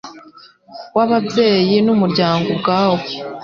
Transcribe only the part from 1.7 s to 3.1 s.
n umuryango ubwawo